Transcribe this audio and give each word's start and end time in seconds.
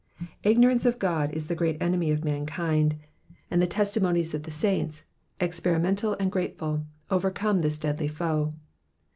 Ignorance 0.43 0.87
of 0.87 0.97
God 0.97 1.31
is 1.31 1.45
the 1.45 1.53
great 1.53 1.79
enemy 1.79 2.09
of 2.09 2.25
mankind, 2.25 2.95
and 3.51 3.61
the 3.61 3.67
testimonies 3.67 4.33
of 4.33 4.41
the 4.41 4.49
saints, 4.49 5.03
experimental 5.39 6.15
and 6.19 6.31
grateful, 6.31 6.87
overcome 7.11 7.61
this 7.61 7.77
deadly 7.77 8.07
foe. 8.07 8.49